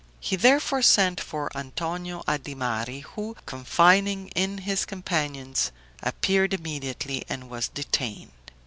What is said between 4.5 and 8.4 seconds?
his companions, appeared immediately, and was detained.